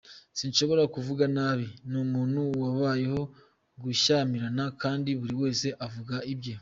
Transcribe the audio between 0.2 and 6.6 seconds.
Nsinshobora kuvugana n’abi n’umuntu habayeho gushyamirana kandi buri wese avuga ibye.